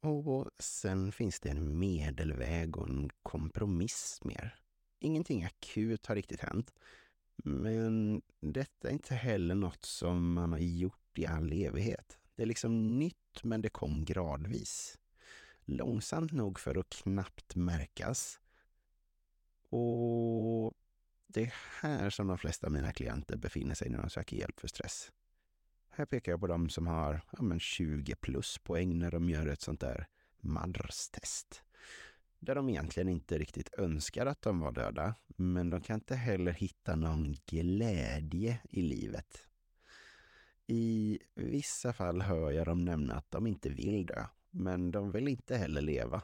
Och 0.01 0.49
sen 0.59 1.11
finns 1.11 1.39
det 1.39 1.49
en 1.49 1.79
medelväg 1.79 2.77
och 2.77 2.89
en 2.89 3.09
kompromiss 3.23 4.19
mer. 4.23 4.55
Ingenting 4.99 5.43
akut 5.43 6.05
har 6.05 6.15
riktigt 6.15 6.41
hänt. 6.41 6.73
Men 7.35 8.21
detta 8.39 8.89
är 8.89 8.93
inte 8.93 9.15
heller 9.15 9.55
något 9.55 9.85
som 9.85 10.33
man 10.33 10.51
har 10.51 10.59
gjort 10.59 11.17
i 11.17 11.25
all 11.25 11.51
evighet. 11.51 12.17
Det 12.35 12.43
är 12.43 12.47
liksom 12.47 12.99
nytt, 12.99 13.43
men 13.43 13.61
det 13.61 13.69
kom 13.69 14.05
gradvis. 14.05 14.97
Långsamt 15.65 16.31
nog 16.31 16.59
för 16.59 16.77
att 16.77 16.89
knappt 16.89 17.55
märkas. 17.55 18.39
Och 19.69 20.73
det 21.27 21.41
är 21.41 21.53
här 21.81 22.09
som 22.09 22.27
de 22.27 22.37
flesta 22.37 22.67
av 22.67 22.73
mina 22.73 22.91
klienter 22.91 23.37
befinner 23.37 23.75
sig 23.75 23.89
när 23.89 24.01
de 24.01 24.09
söker 24.09 24.37
hjälp 24.37 24.59
för 24.59 24.67
stress. 24.67 25.11
Här 25.89 26.05
pekar 26.05 26.31
jag 26.31 26.39
på 26.39 26.47
de 26.47 26.69
som 26.69 26.87
har 26.87 27.21
ja, 27.31 27.41
men 27.41 27.59
20 27.59 28.15
plus 28.15 28.57
poäng 28.57 28.99
när 28.99 29.11
de 29.11 29.29
gör 29.29 29.47
ett 29.47 29.61
sånt 29.61 29.79
där 29.79 30.07
MADRS-test. 30.39 31.62
Där 32.45 32.55
de 32.55 32.69
egentligen 32.69 33.09
inte 33.09 33.37
riktigt 33.37 33.73
önskar 33.73 34.25
att 34.25 34.41
de 34.41 34.59
var 34.59 34.71
döda, 34.71 35.15
men 35.27 35.69
de 35.69 35.81
kan 35.81 35.93
inte 35.93 36.15
heller 36.15 36.51
hitta 36.51 36.95
någon 36.95 37.35
glädje 37.45 38.59
i 38.69 38.81
livet. 38.81 39.47
I 40.67 41.19
vissa 41.35 41.93
fall 41.93 42.21
hör 42.21 42.51
jag 42.51 42.65
dem 42.65 42.85
nämna 42.85 43.15
att 43.15 43.31
de 43.31 43.47
inte 43.47 43.69
vill 43.69 44.05
dö, 44.05 44.25
men 44.49 44.91
de 44.91 45.11
vill 45.11 45.27
inte 45.27 45.57
heller 45.57 45.81
leva. 45.81 46.21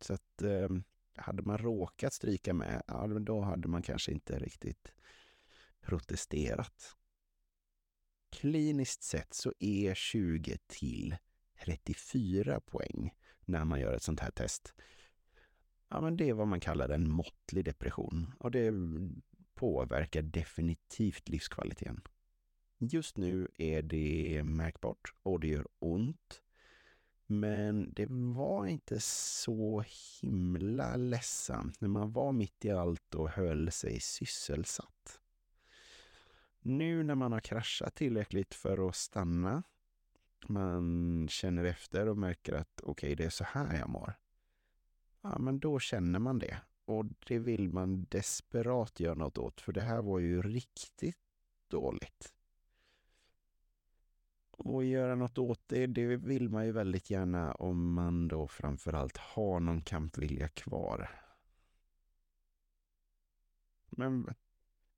Så 0.00 0.14
att 0.14 0.42
eh, 0.42 0.68
hade 1.16 1.42
man 1.42 1.58
råkat 1.58 2.12
stryka 2.12 2.54
med, 2.54 2.82
ja, 2.86 3.06
då 3.06 3.40
hade 3.40 3.68
man 3.68 3.82
kanske 3.82 4.12
inte 4.12 4.38
riktigt 4.38 4.92
protesterat. 5.80 6.96
Kliniskt 8.32 9.02
sett 9.02 9.34
så 9.34 9.52
är 9.58 9.94
20 9.94 10.58
till 10.66 11.16
34 11.64 12.60
poäng 12.60 13.14
när 13.44 13.64
man 13.64 13.80
gör 13.80 13.94
ett 13.94 14.02
sånt 14.02 14.20
här 14.20 14.30
test. 14.30 14.74
Ja, 15.90 16.00
men 16.00 16.16
det 16.16 16.28
är 16.28 16.34
vad 16.34 16.48
man 16.48 16.60
kallar 16.60 16.88
en 16.88 17.10
måttlig 17.10 17.64
depression 17.64 18.34
och 18.38 18.50
det 18.50 18.72
påverkar 19.54 20.22
definitivt 20.22 21.28
livskvaliteten. 21.28 22.00
Just 22.78 23.16
nu 23.16 23.48
är 23.56 23.82
det 23.82 24.42
märkbart 24.44 25.14
och 25.22 25.40
det 25.40 25.48
gör 25.48 25.66
ont. 25.78 26.42
Men 27.26 27.92
det 27.92 28.06
var 28.08 28.66
inte 28.66 29.00
så 29.00 29.84
himla 30.22 30.96
ledsamt 30.96 31.80
när 31.80 31.88
man 31.88 32.12
var 32.12 32.32
mitt 32.32 32.64
i 32.64 32.70
allt 32.70 33.14
och 33.14 33.30
höll 33.30 33.70
sig 33.70 34.00
sysselsatt. 34.00 35.20
Nu 36.60 37.02
när 37.02 37.14
man 37.14 37.32
har 37.32 37.40
kraschat 37.40 37.94
tillräckligt 37.94 38.54
för 38.54 38.88
att 38.88 38.96
stanna, 38.96 39.62
man 40.46 41.28
känner 41.30 41.64
efter 41.64 42.08
och 42.08 42.18
märker 42.18 42.52
att 42.52 42.80
okej, 42.82 42.90
okay, 42.90 43.14
det 43.14 43.24
är 43.24 43.30
så 43.30 43.44
här 43.44 43.78
jag 43.78 43.88
mår. 43.88 44.14
Ja, 45.22 45.38
men 45.38 45.60
då 45.60 45.78
känner 45.78 46.18
man 46.18 46.38
det. 46.38 46.60
Och 46.84 47.04
det 47.26 47.38
vill 47.38 47.68
man 47.68 48.04
desperat 48.04 49.00
göra 49.00 49.14
något 49.14 49.38
åt, 49.38 49.60
för 49.60 49.72
det 49.72 49.80
här 49.80 50.02
var 50.02 50.18
ju 50.18 50.42
riktigt 50.42 51.18
dåligt. 51.68 52.34
Och 54.50 54.84
göra 54.84 55.14
något 55.14 55.38
åt 55.38 55.60
det, 55.66 55.86
det 55.86 56.16
vill 56.16 56.48
man 56.48 56.66
ju 56.66 56.72
väldigt 56.72 57.10
gärna 57.10 57.54
om 57.54 57.92
man 57.92 58.28
då 58.28 58.48
framförallt 58.48 59.16
har 59.16 59.60
någon 59.60 59.82
kampvilja 59.82 60.48
kvar. 60.48 61.10
Men, 63.90 64.34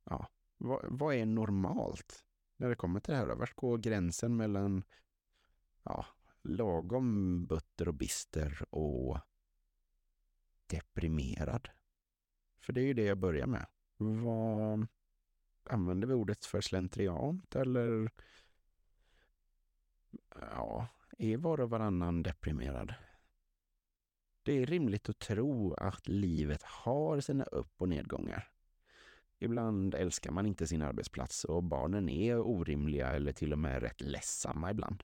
ja, 0.05 0.29
vad, 0.59 0.81
vad 0.85 1.14
är 1.14 1.26
normalt 1.26 2.25
när 2.57 2.69
det 2.69 2.75
kommer 2.75 3.00
till 3.00 3.12
det 3.12 3.19
här? 3.19 3.26
Då? 3.26 3.35
Vart 3.35 3.57
går 3.57 3.79
gränsen 3.79 4.37
mellan 4.37 4.85
ja, 5.83 6.07
lagom 6.43 7.47
butter 7.47 7.88
och 7.88 7.95
bister 7.95 8.64
och 8.71 9.19
deprimerad? 10.73 11.69
För 12.61 12.73
det 12.73 12.81
är 12.81 12.85
ju 12.85 12.95
det 12.95 13.05
jag 13.05 13.19
börjar 13.19 13.47
med. 13.47 13.67
Vad 13.97 14.87
Använder 15.64 16.09
vi 16.09 16.14
ordet 16.14 16.45
för 16.45 16.61
slentriant 16.61 17.57
eller 17.57 18.11
ja, 20.41 20.88
är 21.19 21.37
var 21.37 21.61
och 21.61 21.71
varannan 21.71 22.23
deprimerad? 22.23 22.95
Det 24.43 24.52
är 24.52 24.67
rimligt 24.67 25.09
att 25.09 25.19
tro 25.19 25.75
att 25.75 26.09
livet 26.09 26.62
har 26.62 27.21
sina 27.21 27.45
upp 27.45 27.73
och 27.76 27.88
nedgångar. 27.88 28.49
Ibland 29.38 29.95
älskar 29.95 30.31
man 30.31 30.47
inte 30.47 30.67
sin 30.67 30.83
arbetsplats 30.83 31.45
och 31.45 31.64
barnen 31.64 32.09
är 32.09 32.38
orimliga 32.38 33.11
eller 33.12 33.33
till 33.33 33.52
och 33.52 33.59
med 33.59 33.83
rätt 33.83 34.00
ledsamma 34.00 34.71
ibland. 34.71 35.02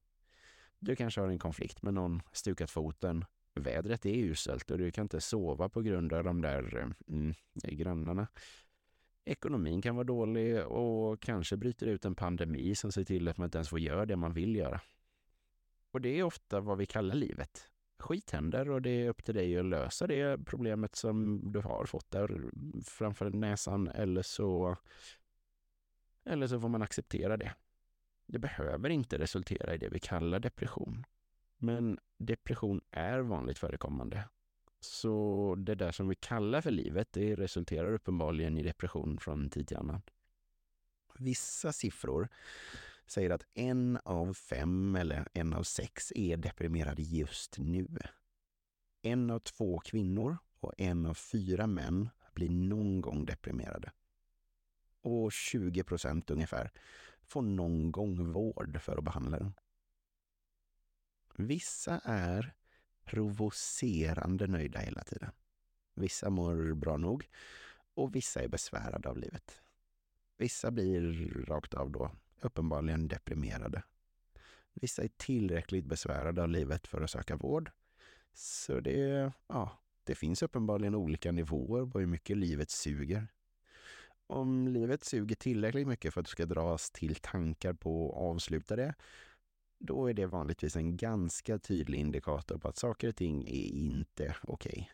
Du 0.79 0.97
kanske 0.97 1.21
har 1.21 1.29
en 1.29 1.39
konflikt 1.39 1.83
med 1.83 1.95
någon, 1.95 2.23
stukat 2.33 2.71
foten, 2.71 3.25
vädret 3.59 4.07
är 4.07 4.15
uselt 4.15 4.71
och 4.71 4.79
du 4.79 4.91
kan 4.91 5.03
inte 5.03 5.21
sova 5.21 5.69
på 5.69 5.83
grund 5.83 6.13
av 6.13 6.25
de 6.25 6.43
där 6.43 6.77
eh, 6.77 7.15
mm, 7.15 7.35
grannarna. 7.55 8.27
Ekonomin 9.25 9.83
kan 9.83 9.97
vara 9.97 10.05
dålig 10.05 10.67
och 10.67 11.23
kanske 11.23 11.57
bryter 11.57 11.87
ut 11.87 12.05
en 12.05 12.15
pandemi 12.15 12.75
som 12.75 12.93
ser 12.93 13.05
till 13.05 13.29
att 13.29 13.39
man 13.39 13.45
inte 13.45 13.59
ens 13.59 13.69
får 13.69 13.81
göra 13.81 14.07
det 14.07 14.17
man 14.17 14.33
vill 14.33 14.57
göra. 14.57 14.81
Och 15.91 16.01
det 16.01 16.19
är 16.19 16.23
ofta 16.23 16.61
vad 16.61 16.79
vi 16.79 16.87
kallar 16.87 17.15
livet. 17.15 17.71
Skit 17.99 18.31
händer 18.31 18.71
och 18.71 18.83
det 18.83 18.91
är 18.91 19.09
upp 19.09 19.25
till 19.25 19.35
dig 19.35 19.59
att 19.59 19.65
lösa 19.65 20.07
det 20.07 20.45
problemet 20.47 20.97
som 20.97 21.41
du 21.53 21.61
har 21.61 21.87
fått 21.87 22.11
där 22.11 22.51
framför 22.85 23.31
näsan 23.31 23.89
eller 23.89 24.23
så 24.23 24.77
eller 26.25 26.47
så 26.47 26.61
får 26.61 26.69
man 26.69 26.83
acceptera 26.83 27.37
det. 27.37 27.55
Det 28.27 28.39
behöver 28.39 28.91
inte 28.91 29.19
resultera 29.19 29.75
i 29.75 29.79
det 29.79 29.89
vi 29.89 30.01
kallar 30.01 30.41
depression. 30.41 31.05
Men 31.59 31.99
depression 32.19 32.81
är 32.91 33.19
vanligt 33.19 33.59
förekommande. 33.59 34.29
Så 34.81 35.55
det 35.59 35.75
där 35.75 35.93
som 35.93 36.09
vi 36.09 36.15
kallar 36.15 36.61
för 36.61 36.71
livet, 36.71 37.13
det 37.13 37.35
resulterar 37.35 37.93
uppenbarligen 37.93 38.59
i 38.59 38.63
depression 38.63 39.19
från 39.19 39.51
tid 39.51 39.69
till 39.69 39.77
annan. 39.77 40.03
Vissa 41.19 41.73
siffror 41.73 42.29
säger 43.07 43.31
att 43.31 43.47
en 43.55 43.99
av 44.05 44.35
fem 44.35 44.97
eller 44.97 45.29
en 45.33 45.55
av 45.55 45.63
sex 45.63 46.13
är 46.15 46.37
deprimerade 46.37 47.03
just 47.03 47.59
nu. 47.59 47.89
En 49.03 49.31
av 49.31 49.39
två 49.39 49.79
kvinnor 49.79 50.37
och 50.61 50.73
en 50.79 51.07
av 51.07 51.15
fyra 51.15 51.67
män 51.67 52.09
blir 52.35 52.51
någon 52.51 53.01
gång 53.01 53.25
deprimerade. 53.25 53.93
Och 55.03 55.33
20 55.33 55.85
procent 55.85 56.31
ungefär 56.31 56.71
får 57.23 57.43
någon 57.43 57.93
gång 57.93 58.33
vård 58.33 58.81
för 58.81 58.99
att 58.99 59.05
behandla 59.05 59.39
den. 59.39 59.55
Vissa 61.41 62.01
är 62.05 62.55
provocerande 63.05 64.47
nöjda 64.47 64.79
hela 64.79 65.05
tiden. 65.05 65.31
Vissa 65.95 66.31
mår 66.31 66.75
bra 66.75 66.97
nog 66.97 67.29
och 67.95 68.17
vissa 68.17 68.43
är 68.43 68.49
besvärade 68.49 69.09
av 69.09 69.19
livet. 69.19 69.61
Vissa 70.37 70.71
blir 70.71 71.45
rakt 71.47 71.75
av 71.75 71.91
då 71.91 72.11
uppenbarligen 72.41 73.09
deprimerade. 73.09 73.83
Vissa 74.75 75.03
är 75.03 75.11
tillräckligt 75.17 75.85
besvärade 75.85 76.43
av 76.43 76.49
livet 76.49 76.87
för 76.87 77.01
att 77.01 77.11
söka 77.11 77.37
vård. 77.37 77.71
Så 78.33 78.81
det, 78.81 79.33
ja, 79.47 79.79
det 80.05 80.15
finns 80.15 80.43
uppenbarligen 80.43 80.95
olika 80.95 81.33
nivåer 81.33 81.87
på 81.87 81.99
hur 81.99 82.07
mycket 82.07 82.37
livet 82.37 82.71
suger. 82.71 83.27
Om 84.27 84.69
livet 84.69 85.05
suger 85.05 85.37
tillräckligt 85.37 85.89
mycket 85.89 86.15
för 86.15 86.21
att 86.21 86.27
du 86.27 86.31
ska 86.31 86.47
dras 86.47 86.91
till 86.91 87.15
tankar 87.15 87.73
på 87.73 88.13
att 88.13 88.23
avsluta 88.23 88.77
det, 88.77 88.95
då 89.79 90.07
är 90.07 90.15
det 90.15 90.27
vanligtvis 90.27 90.77
en 90.77 90.97
ganska 90.97 91.59
tydlig 91.59 91.99
indikator 91.99 92.59
på 92.59 92.69
att 92.69 92.77
saker 92.77 93.09
och 93.09 93.17
ting 93.17 93.49
är 93.49 93.67
inte 93.67 94.37
okej. 94.43 94.71
Okay. 94.73 94.85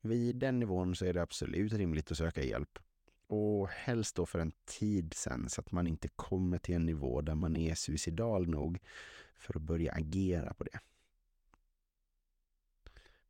Vid 0.00 0.36
den 0.36 0.60
nivån 0.60 0.96
så 0.96 1.04
är 1.04 1.14
det 1.14 1.22
absolut 1.22 1.72
rimligt 1.72 2.10
att 2.10 2.18
söka 2.18 2.44
hjälp. 2.44 2.78
Och 3.26 3.68
helst 3.68 4.16
då 4.16 4.26
för 4.26 4.38
en 4.38 4.52
tid 4.64 5.14
sen 5.14 5.48
så 5.48 5.60
att 5.60 5.72
man 5.72 5.86
inte 5.86 6.08
kommer 6.08 6.58
till 6.58 6.74
en 6.74 6.86
nivå 6.86 7.20
där 7.20 7.34
man 7.34 7.56
är 7.56 7.74
suicidal 7.74 8.48
nog 8.48 8.78
för 9.36 9.56
att 9.56 9.62
börja 9.62 9.92
agera 9.92 10.54
på 10.54 10.64
det. 10.64 10.80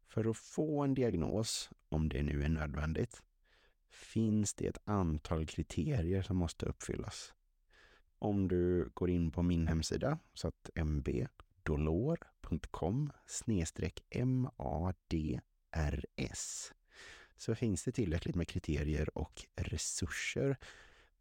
För 0.07 0.31
att 0.31 0.37
få 0.37 0.83
en 0.83 0.95
diagnos, 0.95 1.71
om 1.89 2.09
det 2.09 2.23
nu 2.23 2.43
är 2.43 2.49
nödvändigt, 2.49 3.23
finns 3.89 4.55
det 4.55 4.67
ett 4.67 4.81
antal 4.85 5.47
kriterier 5.47 6.23
som 6.23 6.37
måste 6.37 6.67
uppfyllas. 6.67 7.35
Om 8.19 8.49
du 8.49 8.91
går 8.95 9.11
in 9.11 9.31
på 9.31 9.43
min 9.43 9.69
hemsida, 9.69 10.19
så 10.35 10.49
att 10.49 10.71
mbdolor.com 10.85 13.13
madrs 15.05 16.73
så 17.37 17.55
finns 17.55 17.85
det 17.85 17.93
tillräckligt 17.93 18.35
med 18.35 18.49
kriterier 18.49 19.19
och 19.19 19.47
resurser 19.55 20.57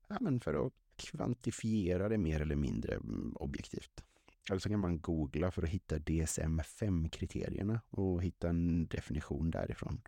ja, 0.07 0.17
men 0.21 0.39
för 0.39 0.67
att 0.67 0.73
kvantifiera 0.95 2.09
det 2.09 2.17
mer 2.17 2.41
eller 2.41 2.55
mindre 2.55 2.93
mm, 2.93 3.35
objektivt. 3.35 4.03
Eller 4.49 4.59
så 4.59 4.69
kan 4.69 4.79
man 4.79 5.01
googla 5.01 5.51
för 5.51 5.63
att 5.63 5.69
hitta 5.69 5.97
DSM-5-kriterierna 5.97 7.79
och 7.89 8.23
hitta 8.23 8.49
en 8.49 8.87
definition 8.87 9.51
därifrån. 9.51 10.01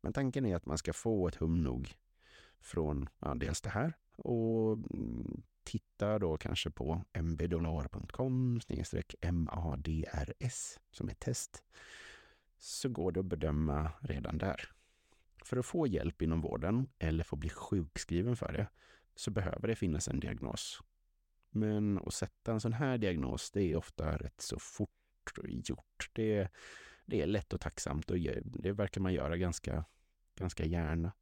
Men 0.00 0.12
tanken 0.12 0.46
är 0.46 0.56
att 0.56 0.66
man 0.66 0.78
ska 0.78 0.92
få 0.92 1.28
ett 1.28 1.34
hum 1.34 1.62
nog 1.62 1.94
från 2.60 3.08
ja, 3.18 3.34
dels 3.34 3.60
det 3.60 3.70
här 3.70 3.92
och 4.16 4.72
mm, 4.72 5.42
titta 5.64 6.18
då 6.18 6.36
kanske 6.36 6.70
på 6.70 7.04
mbdollar.com 7.22 8.60
madrs 9.32 10.78
som 10.90 11.08
är 11.08 11.14
test 11.14 11.62
så 12.58 12.88
går 12.88 13.12
det 13.12 13.20
att 13.20 13.26
bedöma 13.26 13.92
redan 14.00 14.38
där. 14.38 14.70
För 15.44 15.56
att 15.56 15.66
få 15.66 15.86
hjälp 15.86 16.22
inom 16.22 16.40
vården 16.40 16.88
eller 16.98 17.24
få 17.24 17.36
bli 17.36 17.48
sjukskriven 17.48 18.36
för 18.36 18.52
det 18.52 18.66
så 19.14 19.30
behöver 19.30 19.68
det 19.68 19.76
finnas 19.76 20.08
en 20.08 20.20
diagnos. 20.20 20.80
Men 21.50 21.98
att 21.98 22.14
sätta 22.14 22.52
en 22.52 22.60
sån 22.60 22.72
här 22.72 22.98
diagnos, 22.98 23.50
det 23.50 23.62
är 23.62 23.76
ofta 23.76 24.18
rätt 24.18 24.40
så 24.40 24.58
fort 24.58 24.90
gjort. 25.44 26.10
Det, 26.12 26.48
det 27.06 27.22
är 27.22 27.26
lätt 27.26 27.52
och 27.52 27.60
tacksamt 27.60 28.10
och 28.10 28.16
det 28.44 28.72
verkar 28.72 29.00
man 29.00 29.14
göra 29.14 29.36
ganska, 29.36 29.84
ganska 30.34 30.64
gärna. 30.64 31.12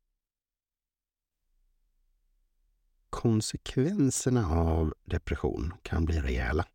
Konsekvenserna 3.11 4.49
av 4.49 4.95
depression 5.05 5.73
kan 5.83 6.05
bli 6.05 6.21
rejäla. 6.21 6.67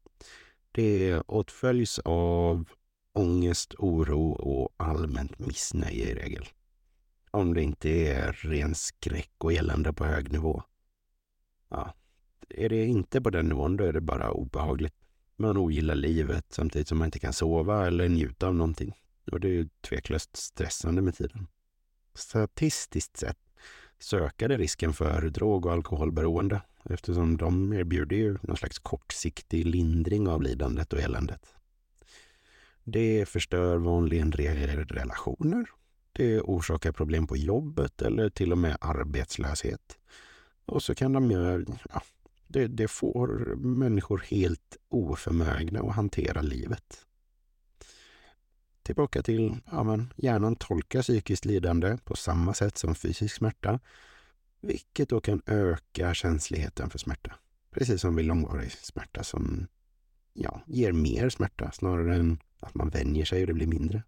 Det 0.71 1.19
åtföljs 1.19 1.99
av 1.99 2.69
ångest, 3.13 3.75
oro 3.77 4.31
och 4.31 4.73
allmänt 4.77 5.39
missnöje 5.39 6.09
i 6.09 6.15
regel. 6.15 6.45
Om 7.31 7.53
det 7.53 7.61
inte 7.61 7.89
är 7.89 8.33
ren 8.33 8.75
skräck 8.75 9.31
och 9.37 9.53
elände 9.53 9.93
på 9.93 10.05
hög 10.05 10.31
nivå. 10.31 10.63
Ja, 11.69 11.93
är 12.49 12.69
det 12.69 12.85
inte 12.85 13.21
på 13.21 13.29
den 13.29 13.45
nivån, 13.45 13.77
då 13.77 13.83
är 13.83 13.93
det 13.93 14.01
bara 14.01 14.31
obehagligt. 14.31 14.95
Man 15.35 15.57
ogillar 15.57 15.95
livet 15.95 16.45
samtidigt 16.49 16.87
som 16.87 16.97
man 16.97 17.05
inte 17.05 17.19
kan 17.19 17.33
sova 17.33 17.87
eller 17.87 18.09
njuta 18.09 18.47
av 18.47 18.55
någonting. 18.55 18.93
Och 19.31 19.39
det 19.39 19.59
är 19.59 19.69
tveklöst 19.81 20.35
stressande 20.35 21.01
med 21.01 21.15
tiden. 21.15 21.47
Statistiskt 22.13 23.17
sett 23.17 23.37
sökade 23.99 24.57
risken 24.57 24.93
för 24.93 25.21
drog 25.21 25.65
och 25.65 25.71
alkoholberoende 25.71 26.61
eftersom 26.89 27.37
de 27.37 27.73
erbjuder 27.73 28.15
ju 28.15 28.37
någon 28.41 28.57
slags 28.57 28.79
kortsiktig 28.79 29.65
lindring 29.65 30.27
av 30.27 30.41
lidandet 30.41 30.93
och 30.93 30.99
eländet. 30.99 31.55
Det 32.83 33.29
förstör 33.29 33.77
vanligen 33.77 34.31
relationer. 34.31 35.65
Det 36.11 36.41
orsakar 36.41 36.91
problem 36.91 37.27
på 37.27 37.37
jobbet 37.37 38.01
eller 38.01 38.29
till 38.29 38.51
och 38.51 38.57
med 38.57 38.77
arbetslöshet. 38.81 39.97
Och 40.65 40.83
så 40.83 40.95
kan 40.95 41.13
de 41.13 41.31
göra, 41.31 41.65
ja, 41.93 42.01
det, 42.47 42.67
det 42.67 42.87
får 42.87 43.55
människor 43.55 44.23
helt 44.27 44.77
oförmögna 44.89 45.79
att 45.79 45.95
hantera 45.95 46.41
livet. 46.41 47.04
Tillbaka 48.85 49.23
till, 49.23 49.57
ja 49.71 49.83
men 49.83 50.13
hjärnan 50.15 50.55
tolkar 50.55 51.01
psykiskt 51.01 51.45
lidande 51.45 51.97
på 52.03 52.15
samma 52.15 52.53
sätt 52.53 52.77
som 52.77 52.95
fysisk 52.95 53.35
smärta, 53.35 53.79
vilket 54.61 55.09
då 55.09 55.21
kan 55.21 55.41
öka 55.45 56.13
känsligheten 56.13 56.89
för 56.89 56.97
smärta. 56.97 57.35
Precis 57.71 58.01
som 58.01 58.15
vid 58.15 58.25
långvarig 58.25 58.71
smärta 58.71 59.23
som 59.23 59.67
ja, 60.33 60.61
ger 60.67 60.91
mer 60.91 61.29
smärta 61.29 61.71
snarare 61.71 62.15
än 62.15 62.39
att 62.59 62.75
man 62.75 62.89
vänjer 62.89 63.25
sig 63.25 63.41
och 63.41 63.47
det 63.47 63.53
blir 63.53 63.67
mindre. 63.67 64.03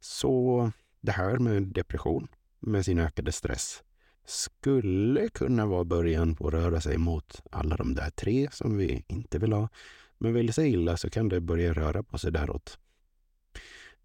Så 0.00 0.70
det 1.00 1.12
här 1.12 1.38
med 1.38 1.62
depression, 1.62 2.28
med 2.60 2.84
sin 2.84 2.98
ökade 2.98 3.32
stress, 3.32 3.82
skulle 4.24 5.28
kunna 5.28 5.66
vara 5.66 5.84
början 5.84 6.36
på 6.36 6.46
att 6.48 6.54
röra 6.54 6.80
sig 6.80 6.98
mot 6.98 7.42
alla 7.50 7.76
de 7.76 7.94
där 7.94 8.10
tre 8.10 8.48
som 8.52 8.76
vi 8.76 9.04
inte 9.08 9.38
vill 9.38 9.52
ha. 9.52 9.68
Men 10.18 10.34
vill 10.34 10.46
det 10.46 10.52
sig 10.52 10.72
illa 10.72 10.96
så 10.96 11.10
kan 11.10 11.28
det 11.28 11.40
börja 11.40 11.72
röra 11.72 12.02
på 12.02 12.18
sig 12.18 12.32
däråt. 12.32 12.78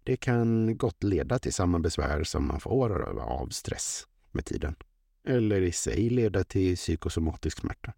Det 0.04 0.16
kan 0.16 0.76
gott 0.76 1.02
leda 1.02 1.38
till 1.38 1.52
samma 1.52 1.78
besvär 1.78 2.24
som 2.24 2.46
man 2.46 2.60
får 2.60 3.20
av 3.20 3.48
stress 3.48 4.06
med 4.30 4.44
tiden. 4.44 4.76
Eller 5.26 5.62
i 5.62 5.72
sig 5.72 6.10
leda 6.10 6.44
till 6.44 6.76
psykosomatisk 6.76 7.60
smärta. 7.60 7.92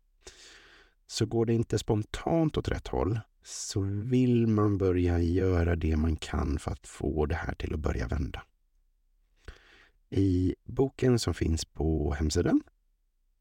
Så 1.06 1.26
går 1.26 1.46
det 1.46 1.54
inte 1.54 1.78
spontant 1.78 2.56
åt 2.56 2.68
rätt 2.68 2.88
håll 2.88 3.20
så 3.44 3.80
vill 3.80 4.46
man 4.46 4.78
börja 4.78 5.18
göra 5.18 5.76
det 5.76 5.96
man 5.96 6.16
kan 6.16 6.58
för 6.58 6.70
att 6.70 6.86
få 6.86 7.26
det 7.26 7.34
här 7.34 7.54
till 7.54 7.74
att 7.74 7.80
börja 7.80 8.08
vända. 8.08 8.42
I 10.10 10.54
boken 10.64 11.18
som 11.18 11.34
finns 11.34 11.64
på 11.64 12.14
hemsidan 12.14 12.62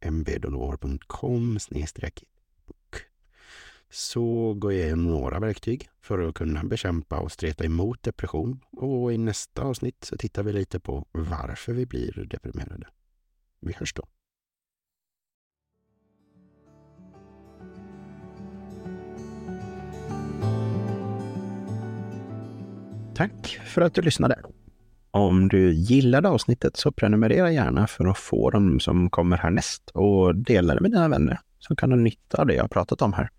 mbdolor.com 0.05 1.59
så 3.91 4.53
går 4.53 4.73
jag 4.73 4.85
igenom 4.85 5.07
några 5.07 5.39
verktyg 5.39 5.89
för 6.01 6.19
att 6.19 6.35
kunna 6.35 6.63
bekämpa 6.63 7.19
och 7.19 7.31
streta 7.31 7.65
emot 7.65 8.03
depression 8.03 8.59
och 8.71 9.13
i 9.13 9.17
nästa 9.17 9.61
avsnitt 9.61 10.03
så 10.03 10.17
tittar 10.17 10.43
vi 10.43 10.53
lite 10.53 10.79
på 10.79 11.05
varför 11.11 11.73
vi 11.73 11.85
blir 11.85 12.27
deprimerade. 12.29 12.87
Vi 13.59 13.73
hörs 13.73 13.93
då. 13.93 14.03
Tack 23.15 23.59
för 23.65 23.81
att 23.81 23.93
du 23.93 24.01
lyssnade. 24.01 24.39
Om 25.11 25.47
du 25.47 25.73
gillade 25.73 26.29
avsnittet 26.29 26.77
så 26.77 26.91
prenumerera 26.91 27.51
gärna 27.51 27.87
för 27.87 28.05
att 28.05 28.17
få 28.17 28.49
dem 28.49 28.79
som 28.79 29.09
kommer 29.09 29.37
härnäst 29.37 29.89
och 29.93 30.35
dela 30.35 30.75
det 30.75 30.81
med 30.81 30.91
dina 30.91 31.09
vänner 31.09 31.39
som 31.59 31.75
kan 31.75 31.91
ha 31.91 31.97
nytta 31.97 32.41
av 32.41 32.47
det 32.47 32.53
jag 32.53 32.63
har 32.63 32.67
pratat 32.67 33.01
om 33.01 33.13
här. 33.13 33.29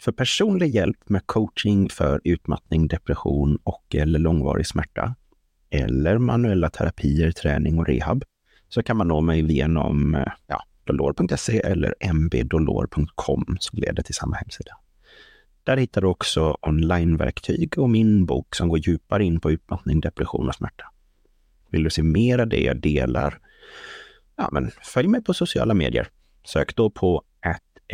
För 0.00 0.12
personlig 0.12 0.74
hjälp 0.74 1.08
med 1.08 1.26
coaching 1.26 1.88
för 1.88 2.20
utmattning, 2.24 2.88
depression 2.88 3.58
och 3.64 3.94
eller 3.94 4.18
långvarig 4.18 4.66
smärta 4.66 5.14
eller 5.70 6.18
manuella 6.18 6.70
terapier, 6.70 7.32
träning 7.32 7.78
och 7.78 7.86
rehab 7.86 8.24
så 8.68 8.82
kan 8.82 8.96
man 8.96 9.08
nå 9.08 9.20
mig 9.20 9.52
genom 9.52 10.14
eh, 10.14 10.32
ja, 10.46 10.62
dolor.se 10.84 11.60
eller 11.60 12.12
mbdolor.com 12.12 13.56
som 13.60 13.78
leder 13.78 14.02
till 14.02 14.14
samma 14.14 14.36
hemsida. 14.36 14.76
Där 15.64 15.76
hittar 15.76 16.00
du 16.00 16.06
också 16.06 16.56
onlineverktyg 16.60 17.78
och 17.78 17.90
min 17.90 18.26
bok 18.26 18.54
som 18.54 18.68
går 18.68 18.78
djupare 18.78 19.24
in 19.24 19.40
på 19.40 19.50
utmattning, 19.50 20.00
depression 20.00 20.48
och 20.48 20.54
smärta. 20.54 20.84
Vill 21.70 21.84
du 21.84 21.90
se 21.90 22.02
mer 22.02 22.38
av 22.38 22.48
det 22.48 22.60
jag 22.60 22.80
delar? 22.80 23.38
Ja, 24.36 24.48
men 24.52 24.70
följ 24.82 25.08
mig 25.08 25.22
på 25.22 25.34
sociala 25.34 25.74
medier. 25.74 26.08
Sök 26.44 26.76
då 26.76 26.90
på 26.90 27.22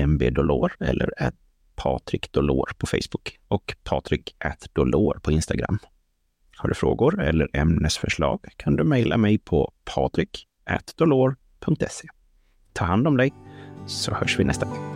mbdolor 0.06 0.72
eller 0.80 1.10
Patrik 1.76 2.32
Dolor 2.32 2.70
på 2.78 2.86
Facebook 2.86 3.38
och 3.48 3.76
Patrik 3.84 4.36
Dolor 4.72 5.18
på 5.22 5.32
Instagram. 5.32 5.78
Har 6.56 6.68
du 6.68 6.74
frågor 6.74 7.22
eller 7.22 7.48
ämnesförslag 7.52 8.40
kan 8.56 8.76
du 8.76 8.84
mejla 8.84 9.16
mig 9.16 9.38
på 9.38 9.72
patrik.dolor.se. 9.94 12.08
Ta 12.72 12.84
hand 12.84 13.08
om 13.08 13.16
dig 13.16 13.32
så 13.86 14.14
hörs 14.14 14.38
vi 14.38 14.44
nästa 14.44 14.66
gång. 14.66 14.95